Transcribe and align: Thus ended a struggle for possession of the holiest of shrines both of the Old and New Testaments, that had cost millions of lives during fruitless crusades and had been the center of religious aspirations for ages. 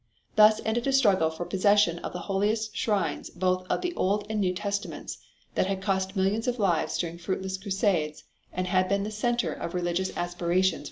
Thus 0.35 0.59
ended 0.65 0.87
a 0.87 0.91
struggle 0.93 1.29
for 1.29 1.45
possession 1.45 1.99
of 1.99 2.11
the 2.11 2.21
holiest 2.21 2.69
of 2.71 2.75
shrines 2.75 3.29
both 3.29 3.67
of 3.69 3.81
the 3.81 3.93
Old 3.93 4.25
and 4.31 4.39
New 4.41 4.51
Testaments, 4.51 5.19
that 5.53 5.67
had 5.67 5.79
cost 5.83 6.15
millions 6.15 6.47
of 6.47 6.57
lives 6.57 6.97
during 6.97 7.19
fruitless 7.19 7.59
crusades 7.59 8.23
and 8.51 8.65
had 8.65 8.89
been 8.89 9.03
the 9.03 9.11
center 9.11 9.53
of 9.53 9.75
religious 9.75 10.09
aspirations 10.17 10.39
for 10.39 10.51
ages. 10.51 10.79